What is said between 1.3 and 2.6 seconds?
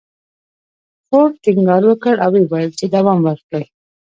ټينګار وکړ او ويې